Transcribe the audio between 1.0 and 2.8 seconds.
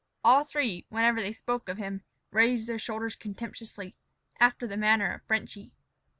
they spoke of him, raised their